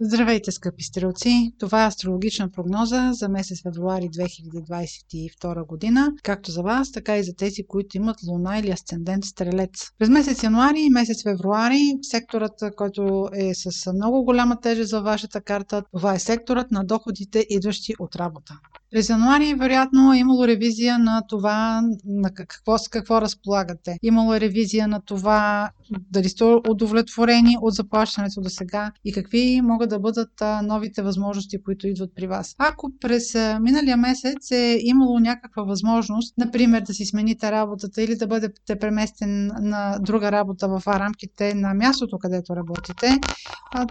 Здравейте, 0.00 0.52
скъпи 0.52 0.82
стрелци! 0.82 1.52
Това 1.58 1.84
е 1.84 1.86
астрологична 1.86 2.50
прогноза 2.50 3.10
за 3.12 3.28
месец 3.28 3.62
февруари 3.62 4.04
2022 4.04 5.66
година, 5.66 6.12
както 6.22 6.50
за 6.50 6.62
вас, 6.62 6.92
така 6.92 7.16
и 7.16 7.24
за 7.24 7.34
тези, 7.34 7.66
които 7.66 7.96
имат 7.96 8.16
луна 8.28 8.58
или 8.58 8.70
асцендент 8.70 9.24
стрелец. 9.24 9.90
През 9.98 10.08
месец 10.08 10.42
януари 10.42 10.80
и 10.80 10.90
месец 10.90 11.22
февруари 11.22 11.94
секторът, 12.02 12.52
който 12.76 13.28
е 13.34 13.54
с 13.54 13.92
много 13.92 14.24
голяма 14.24 14.60
тежест 14.60 14.90
за 14.90 15.00
вашата 15.00 15.40
карта, 15.40 15.82
това 15.92 16.14
е 16.14 16.18
секторът 16.18 16.70
на 16.70 16.84
доходите, 16.84 17.46
идващи 17.50 17.94
от 17.98 18.16
работа. 18.16 18.54
През 18.90 19.08
януари, 19.08 19.54
вероятно, 19.54 20.12
е 20.12 20.18
имало 20.18 20.46
ревизия 20.46 20.98
на 20.98 21.22
това 21.28 21.82
на 22.04 22.30
какво, 22.34 22.78
с 22.78 22.88
какво 22.88 23.20
разполагате. 23.20 23.96
Имало 24.02 24.34
е 24.34 24.40
ревизия 24.40 24.88
на 24.88 25.00
това 25.00 25.70
дали 26.10 26.28
сте 26.28 26.44
удовлетворени 26.44 27.56
от 27.60 27.74
заплащането 27.74 28.40
до 28.40 28.48
сега 28.48 28.92
и 29.04 29.12
какви 29.12 29.60
могат 29.62 29.90
да 29.90 29.98
бъдат 29.98 30.30
новите 30.62 31.02
възможности, 31.02 31.62
които 31.62 31.88
идват 31.88 32.10
при 32.16 32.26
вас. 32.26 32.54
Ако 32.58 32.92
през 33.00 33.34
миналия 33.60 33.96
месец 33.96 34.50
е 34.50 34.78
имало 34.80 35.18
някаква 35.18 35.62
възможност, 35.62 36.34
например 36.38 36.80
да 36.80 36.94
си 36.94 37.04
смените 37.04 37.52
работата 37.52 38.02
или 38.02 38.16
да 38.16 38.26
бъдете 38.26 38.78
преместен 38.78 39.50
на 39.60 39.98
друга 40.00 40.32
работа 40.32 40.68
в 40.68 40.82
рамките 40.86 41.54
на 41.54 41.74
мястото, 41.74 42.18
където 42.18 42.56
работите, 42.56 43.18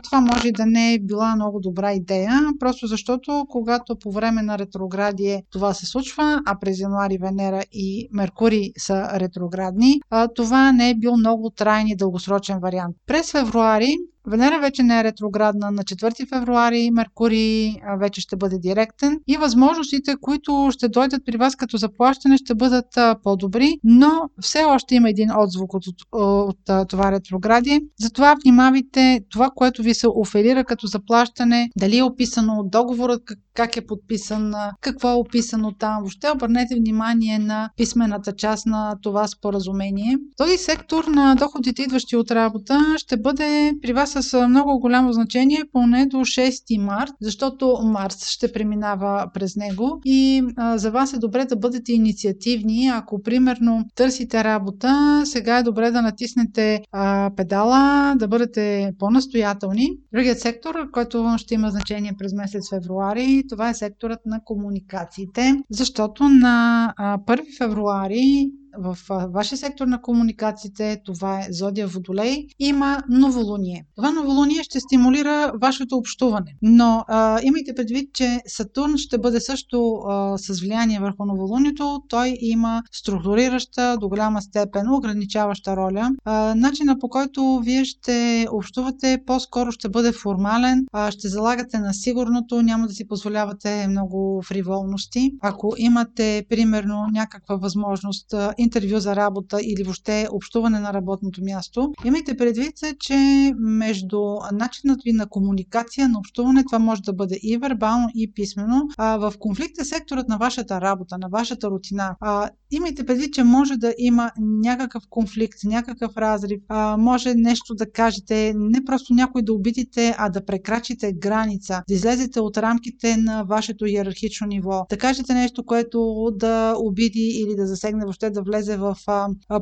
това 0.04 0.22
може 0.22 0.52
да 0.52 0.66
не 0.66 0.94
е 0.94 1.00
била 1.00 1.36
много 1.36 1.60
добра 1.60 1.94
идея, 1.94 2.42
просто 2.60 2.88
защото 2.88 3.46
когато 3.50 4.00
по 4.00 4.12
време 4.12 4.42
на 4.42 4.58
ретроградие 4.86 5.44
това 5.52 5.74
се 5.74 5.86
случва, 5.86 6.42
а 6.46 6.60
през 6.60 6.80
януари 6.80 7.18
Венера 7.18 7.64
и 7.72 8.08
Меркурий 8.12 8.72
са 8.78 9.20
ретроградни, 9.20 10.02
това 10.36 10.72
не 10.72 10.90
е 10.90 10.96
бил 10.96 11.18
много 11.18 11.50
трайен 11.50 11.88
и 11.88 11.96
дългосрочен 11.96 12.60
вариант. 12.60 12.96
През 13.08 13.32
февруари 13.32 13.96
Венера 14.28 14.60
вече 14.60 14.84
не 14.84 15.00
е 15.00 15.04
ретроградна. 15.04 15.72
На 15.72 15.84
4 15.84 16.30
февруари 16.30 16.92
Меркурий 16.92 17.74
вече 18.00 18.22
ще 18.22 18.36
бъде 18.36 18.58
директен 18.60 19.20
и 19.28 19.38
възможностите, 19.38 20.16
които 20.22 20.70
ще 20.72 20.88
дойдат 20.88 21.26
при 21.26 21.38
вас 21.38 21.56
като 21.56 21.78
заплащане, 21.78 22.38
ще 22.38 22.56
бъдат 22.56 22.98
по-добри, 23.24 23.78
но 23.84 24.30
все 24.42 24.64
още 24.64 24.96
има 24.96 25.10
един 25.10 25.30
отзвук 25.38 25.74
от, 25.74 25.84
от, 26.12 26.70
от 26.70 26.90
това 26.90 27.12
ретроградие. 27.12 27.82
Затова 28.00 28.36
внимавайте 28.44 29.20
това, 29.30 29.50
което 29.56 29.84
ви 29.84 29.94
се 29.94 30.08
оферира 30.08 30.64
като 30.64 30.88
заплащане, 30.88 31.70
дали 31.78 31.98
е 31.98 32.04
описано 32.04 32.54
от 32.54 32.72
договорът, 32.72 33.22
как 33.54 33.78
е 33.78 33.86
подписан, 33.86 34.54
какво 34.82 35.12
е 35.12 35.16
описано 35.16 35.72
там. 35.72 35.98
Въобще 36.00 36.30
обърнете 36.30 36.76
внимание 36.76 37.40
на 37.40 37.70
писмената 37.78 38.36
част 38.36 38.66
на 38.66 38.96
това 39.02 39.28
споразумение. 39.28 40.18
Този 40.38 40.58
сектор 40.58 41.04
на 41.04 41.36
доходите, 41.36 41.82
идващи 41.82 42.16
от 42.16 42.32
работа, 42.32 42.96
ще 42.98 43.18
бъде 43.18 43.74
при 43.82 43.94
вас 43.94 44.15
с 44.22 44.48
много 44.48 44.80
голямо 44.80 45.14
значение 45.14 45.64
поне 45.72 46.06
до 46.06 46.18
6 46.18 46.78
март, 46.78 47.12
защото 47.22 47.80
Марс 47.84 48.30
ще 48.30 48.52
преминава 48.52 49.30
през 49.34 49.56
него 49.56 50.00
и 50.06 50.44
а, 50.58 50.78
за 50.78 50.92
вас 50.92 51.14
е 51.14 51.20
добре 51.20 51.46
да 51.46 51.56
бъдете 51.56 51.94
инициативни. 51.94 52.90
Ако 52.94 53.22
примерно 53.22 53.86
търсите 53.96 54.44
работа, 54.44 55.22
сега 55.26 55.58
е 55.58 55.64
добре 55.64 55.92
да 55.92 56.02
натиснете 56.02 56.82
а, 56.92 57.32
педала, 57.36 58.16
да 58.18 58.28
бъдете 58.28 58.92
по-настоятелни. 59.00 59.88
Другият 60.14 60.40
сектор, 60.40 60.76
който 60.92 61.36
ще 61.38 61.54
има 61.54 61.72
значение 61.72 62.14
през 62.18 62.34
месец 62.34 62.70
февруари, 62.70 63.44
това 63.50 63.70
е 63.70 63.74
секторът 63.74 64.20
на 64.26 64.40
комуникациите, 64.46 65.56
защото 65.70 66.30
на 66.30 66.94
а, 66.98 67.18
1 67.18 67.58
февруари 67.58 68.50
в 68.80 68.98
вашия 69.34 69.58
сектор 69.58 69.88
на 69.88 70.02
комуникациите, 70.02 71.02
това 71.06 71.40
е 71.40 71.48
Зодия 71.50 71.88
Водолей, 71.88 72.48
има 72.60 73.02
новолуние. 73.10 73.86
Това 73.96 74.12
новолуние 74.12 74.64
ще 74.64 74.80
стимулира 74.80 75.52
вашето 75.62 75.98
общуване. 75.98 76.56
Но 76.62 77.04
а, 77.08 77.40
имайте 77.44 77.76
предвид, 77.76 78.10
че 78.14 78.42
Сатурн 78.48 78.98
ще 78.98 79.18
бъде 79.18 79.40
също 79.42 79.94
а, 79.94 80.38
с 80.38 80.60
влияние 80.62 81.00
върху 81.00 81.26
новолунието. 81.26 82.02
Той 82.10 82.38
има 82.42 82.84
структурираща 82.92 83.98
до 84.00 84.10
голяма 84.10 84.42
степен 84.42 84.94
ограничаваща 84.94 85.76
роля. 85.76 86.10
А, 86.26 86.56
начина 86.56 87.00
по 87.00 87.10
който 87.10 87.62
вие 87.64 87.86
ще 87.86 88.48
общувате 88.52 89.20
по-скоро 89.26 89.72
ще 89.72 89.90
бъде 89.90 90.12
формален, 90.12 90.86
а, 90.94 91.12
ще 91.12 91.28
залагате 91.28 91.80
на 91.80 91.94
сигурното, 91.94 92.62
няма 92.62 92.88
да 92.88 92.94
си 92.94 93.08
позволявате 93.08 93.88
много 93.88 94.42
фриволности. 94.42 95.32
Ако 95.42 95.74
имате, 95.78 96.46
примерно, 96.50 97.08
някаква 97.12 97.56
възможност 97.56 98.34
интервю 98.66 99.00
за 99.00 99.16
работа 99.16 99.60
или 99.62 99.84
въобще 99.84 100.28
общуване 100.32 100.80
на 100.80 100.94
работното 100.94 101.44
място, 101.44 101.94
имайте 102.06 102.38
предвид, 102.38 102.74
че 103.00 103.18
между 103.58 104.22
начинът 104.52 105.04
ви 105.04 105.14
на 105.14 105.30
комуникация, 105.30 106.10
на 106.10 106.20
общуване, 106.20 106.64
това 106.64 106.80
може 106.80 107.02
да 107.02 107.14
бъде 107.14 107.40
и 107.44 107.58
вербално, 107.58 108.08
и 108.16 108.34
писмено. 108.34 108.82
А, 108.98 109.18
в 109.18 109.34
конфликт 109.40 109.82
е 109.82 109.86
секторът 109.86 110.28
на 110.28 110.38
вашата 110.38 110.82
работа, 110.82 111.18
на 111.18 111.30
вашата 111.30 111.70
рутина. 111.70 112.16
А, 112.20 112.50
имайте 112.72 113.06
предвид, 113.06 113.34
че 113.34 113.44
може 113.44 113.78
да 113.78 113.94
има 113.98 114.32
някакъв 114.38 115.04
конфликт, 115.10 115.60
някакъв 115.64 116.18
разрив, 116.18 116.62
а, 116.70 116.98
може 116.98 117.34
нещо 117.36 117.76
да 117.76 117.92
кажете, 117.92 118.54
не 118.56 118.86
просто 118.86 119.14
някой 119.14 119.42
да 119.42 119.54
обидите, 119.54 120.16
а 120.18 120.30
да 120.30 120.46
прекрачите 120.46 121.14
граница, 121.14 121.82
да 121.88 121.94
излезете 121.94 122.40
от 122.40 122.58
рамките 122.58 123.18
на 123.18 123.44
вашето 123.44 123.86
иерархично 123.86 124.48
ниво, 124.48 124.86
да 124.90 124.98
кажете 124.98 125.34
нещо, 125.34 125.66
което 125.66 126.32
да 126.36 126.76
обиди 126.78 127.46
или 127.46 127.56
да 127.56 127.68
засегне 127.68 128.04
въобще 128.04 128.30
да 128.30 128.42
влезе 128.42 128.55
влезе 128.56 128.78
в 128.78 128.96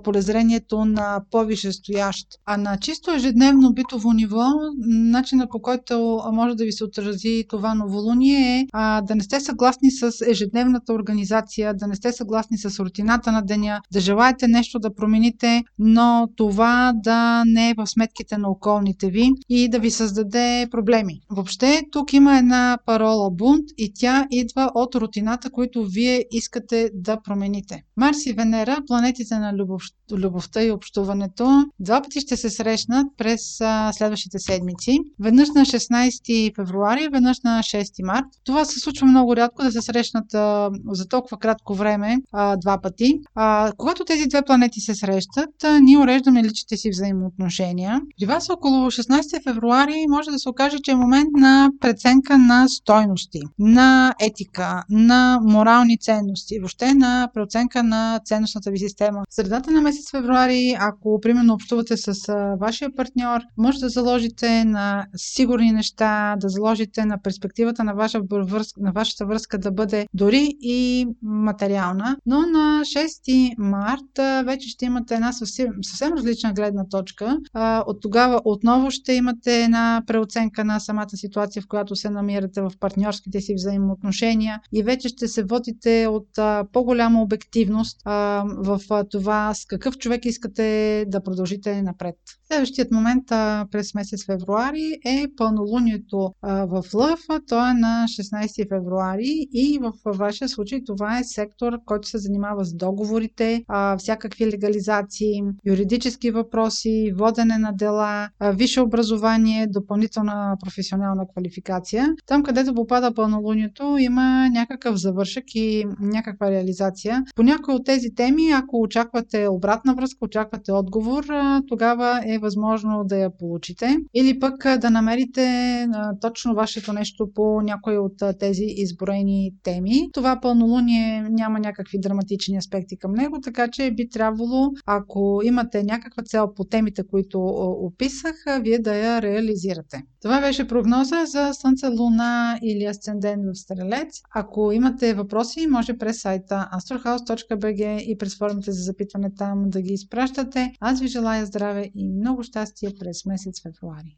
полезрението 0.03 0.85
на 0.85 1.21
по-висшестоящ. 1.31 2.27
А 2.45 2.57
на 2.57 2.77
чисто 2.77 3.11
ежедневно 3.11 3.73
битово 3.73 4.13
ниво, 4.13 4.45
начина 4.87 5.47
по 5.49 5.61
който 5.61 6.21
може 6.33 6.55
да 6.55 6.63
ви 6.63 6.71
се 6.71 6.83
отрази 6.83 7.45
това 7.49 7.73
новолуние 7.73 8.59
е 8.59 8.65
а, 8.73 9.01
да 9.01 9.15
не 9.15 9.23
сте 9.23 9.39
съгласни 9.39 9.91
с 9.91 10.11
ежедневната 10.27 10.93
организация, 10.93 11.73
да 11.73 11.87
не 11.87 11.95
сте 11.95 12.11
съгласни 12.11 12.57
с 12.57 12.79
рутината 12.79 13.31
на 13.31 13.41
деня, 13.41 13.81
да 13.93 13.99
желаете 13.99 14.47
нещо 14.47 14.79
да 14.79 14.95
промените, 14.95 15.63
но 15.79 16.27
това 16.35 16.93
да 16.95 17.43
не 17.45 17.69
е 17.69 17.73
в 17.77 17.87
сметките 17.87 18.37
на 18.37 18.49
околните 18.49 19.09
ви 19.09 19.31
и 19.49 19.69
да 19.69 19.79
ви 19.79 19.91
създаде 19.91 20.67
проблеми. 20.71 21.19
Въобще, 21.29 21.81
тук 21.91 22.13
има 22.13 22.37
една 22.37 22.77
парола 22.85 23.31
бунт 23.31 23.65
и 23.77 23.91
тя 23.95 24.27
идва 24.31 24.71
от 24.75 24.95
рутината, 24.95 25.49
които 25.49 25.85
вие 25.85 26.25
искате 26.31 26.89
да 26.93 27.17
промените. 27.23 27.83
Марс 27.97 28.25
и 28.25 28.33
Венера 28.33 28.77
планетите 28.85 29.39
на 29.39 29.53
любов, 29.53 29.83
любовта 30.17 30.63
и 30.63 30.71
общуването 30.71 31.65
два 31.79 32.01
пъти 32.01 32.19
ще 32.19 32.37
се 32.37 32.49
срещнат 32.49 33.07
през 33.17 33.61
а, 33.61 33.91
следващите 33.93 34.39
седмици. 34.39 34.99
Веднъж 35.19 35.49
на 35.49 35.61
16 35.61 36.55
февруари, 36.55 37.09
веднъж 37.13 37.37
на 37.43 37.59
6 37.59 38.05
март. 38.05 38.25
Това 38.45 38.65
се 38.65 38.79
случва 38.79 39.07
много 39.07 39.35
рядко 39.35 39.63
да 39.63 39.71
се 39.71 39.81
срещнат 39.81 40.33
а, 40.33 40.69
за 40.91 41.07
толкова 41.07 41.37
кратко 41.37 41.73
време 41.73 42.17
а, 42.31 42.57
два 42.57 42.81
пъти. 42.81 43.19
А, 43.35 43.71
когато 43.77 44.05
тези 44.05 44.27
две 44.27 44.41
планети 44.41 44.79
се 44.79 44.95
срещат, 44.95 45.63
а, 45.63 45.79
ние 45.79 45.97
уреждаме 45.97 46.43
личните 46.43 46.77
си 46.77 46.89
взаимоотношения. 46.89 48.01
При 48.19 48.25
вас 48.25 48.49
около 48.49 48.91
16 48.91 49.43
февруари 49.43 50.05
може 50.09 50.31
да 50.31 50.39
се 50.39 50.49
окаже, 50.49 50.77
че 50.83 50.91
е 50.91 50.95
момент 50.95 51.29
на 51.37 51.69
преценка 51.79 52.37
на 52.37 52.67
стойности, 52.69 53.41
на 53.59 54.13
етика, 54.19 54.83
на 54.89 55.39
морални 55.43 55.97
ценности, 55.97 56.59
въобще 56.59 56.93
на 56.93 57.29
преоценка 57.33 57.83
на 57.83 58.19
ценностната 58.25 58.71
ви 58.71 58.79
система. 58.79 59.23
Средата 59.29 59.71
на 59.71 59.81
месец 59.81 60.02
февруари, 60.11 60.75
ако 60.79 61.19
примерно 61.21 61.53
общувате 61.53 61.97
с 61.97 62.29
а, 62.29 62.55
вашия 62.59 62.95
партньор, 62.95 63.41
може 63.57 63.79
да 63.79 63.89
заложите 63.89 64.65
на 64.65 65.05
сигурни 65.15 65.71
неща, 65.71 66.35
да 66.39 66.49
заложите 66.49 67.05
на 67.05 67.21
перспективата 67.21 67.83
на, 67.83 67.93
ваша 67.93 68.21
връзка, 68.31 68.81
на 68.81 68.91
вашата 68.91 69.25
връзка 69.25 69.57
да 69.57 69.71
бъде 69.71 70.07
дори 70.13 70.55
и 70.61 71.07
материална. 71.21 72.17
Но 72.25 72.41
на 72.41 72.81
6 72.83 73.55
март 73.57 74.19
а, 74.19 74.43
вече 74.43 74.69
ще 74.69 74.85
имате 74.85 75.15
една 75.15 75.33
съвсем, 75.33 75.67
съвсем 75.81 76.13
различна 76.13 76.53
гледна 76.53 76.85
точка. 76.87 77.37
А, 77.53 77.83
от 77.87 78.01
тогава 78.01 78.41
отново 78.45 78.91
ще 78.91 79.13
имате 79.13 79.63
една 79.63 80.03
преоценка 80.07 80.65
на 80.65 80.79
самата 80.79 81.09
ситуация, 81.09 81.61
в 81.61 81.67
която 81.67 81.95
се 81.95 82.09
намирате 82.09 82.61
в 82.61 82.71
партньорските 82.79 83.41
си 83.41 83.53
взаимоотношения 83.53 84.59
и 84.73 84.83
вече 84.83 85.07
ще 85.07 85.27
се 85.27 85.43
водите 85.43 86.07
от 86.07 86.37
а, 86.37 86.65
по-голяма 86.73 87.21
обективност 87.21 88.01
а, 88.05 88.43
в 88.47 88.79
това 89.11 89.53
с 89.53 89.65
какъв 89.83 89.97
човек 89.97 90.25
искате 90.25 91.05
да 91.07 91.23
продължите 91.23 91.81
напред. 91.81 92.15
Следващият 92.47 92.91
момент 92.91 93.31
а, 93.31 93.65
през 93.71 93.93
месец 93.93 94.25
февруари 94.25 94.97
е 95.05 95.25
пълнолунието 95.37 96.33
а, 96.41 96.65
в 96.65 96.83
Лъв. 96.93 97.19
То 97.47 97.69
е 97.69 97.73
на 97.73 98.05
16 98.07 98.69
февруари 98.69 99.47
и 99.53 99.79
в 99.81 99.91
вашия 100.05 100.49
случай 100.49 100.79
това 100.85 101.19
е 101.19 101.23
сектор, 101.23 101.73
който 101.85 102.07
се 102.07 102.17
занимава 102.17 102.65
с 102.65 102.73
договорите, 102.73 103.63
а, 103.67 103.97
всякакви 103.97 104.47
легализации, 104.47 105.41
юридически 105.65 106.31
въпроси, 106.31 107.11
водене 107.17 107.57
на 107.57 107.71
дела, 107.73 108.29
а, 108.39 108.51
висше 108.51 108.81
образование, 108.81 109.67
допълнителна 109.67 110.57
професионална 110.63 111.23
квалификация. 111.33 112.13
Там, 112.25 112.43
където 112.43 112.73
попада 112.73 113.13
пълнолунието, 113.13 113.97
има 113.99 114.49
някакъв 114.49 114.95
завършък 114.95 115.43
и 115.55 115.85
някаква 115.99 116.51
реализация. 116.51 117.23
По 117.35 117.43
някои 117.43 117.73
от 117.73 117.85
тези 117.85 118.15
теми, 118.15 118.51
ако 118.51 118.81
очаквате 118.81 119.47
обратно 119.47 119.72
обратна 119.73 119.95
връзка, 119.95 120.25
очаквате 120.25 120.71
отговор, 120.71 121.23
тогава 121.67 122.21
е 122.25 122.37
възможно 122.37 123.03
да 123.03 123.17
я 123.17 123.37
получите. 123.37 123.97
Или 124.13 124.39
пък 124.39 124.77
да 124.77 124.89
намерите 124.89 125.87
точно 126.21 126.55
вашето 126.55 126.93
нещо 126.93 127.29
по 127.35 127.61
някой 127.61 127.97
от 127.97 128.37
тези 128.39 128.63
изброени 128.67 129.51
теми. 129.63 130.09
Това 130.13 130.39
пълнолуние 130.41 131.27
няма 131.29 131.59
някакви 131.59 131.99
драматични 131.99 132.57
аспекти 132.57 132.97
към 132.97 133.11
него, 133.11 133.41
така 133.43 133.67
че 133.67 133.91
би 133.91 134.09
трябвало, 134.09 134.71
ако 134.85 135.41
имате 135.43 135.83
някаква 135.83 136.23
цел 136.23 136.53
по 136.55 136.63
темите, 136.63 137.03
които 137.07 137.39
описах, 137.81 138.35
вие 138.61 138.79
да 138.79 138.95
я 138.95 139.21
реализирате. 139.21 140.03
Това 140.21 140.41
беше 140.41 140.67
прогноза 140.67 141.25
за 141.25 141.53
Слънце, 141.53 141.87
Луна 141.87 142.59
или 142.63 142.85
Асцендент 142.85 143.43
в 143.45 143.57
Стрелец. 143.59 144.21
Ако 144.35 144.71
имате 144.71 145.13
въпроси, 145.13 145.67
може 145.67 145.97
през 145.97 146.21
сайта 146.21 146.69
astrohouse.bg 146.73 147.97
и 147.99 148.17
през 148.17 148.37
формите 148.37 148.71
за 148.71 148.83
запитване 148.83 149.29
там 149.37 149.62
да 149.69 149.81
ги 149.81 149.93
изпращате. 149.93 150.73
Аз 150.79 151.01
ви 151.01 151.07
желая 151.07 151.45
здраве 151.45 151.91
и 151.95 152.09
много 152.09 152.43
щастие 152.43 152.89
през 152.99 153.25
месец 153.25 153.61
февруари. 153.61 154.11